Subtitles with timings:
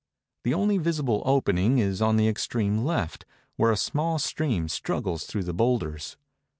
[0.45, 3.23] The only visible opening is on the extreme left,
[3.55, 6.17] where a small stream struggles through the boulders.